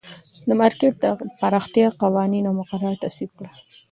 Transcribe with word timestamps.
د 0.47 0.49
مارکېټ 0.59 0.93
د 1.03 1.05
پراختیا 1.39 1.87
قوانین 2.01 2.43
او 2.47 2.53
مقررات 2.61 2.97
تصویب 3.03 3.31
کړل. 3.37 3.55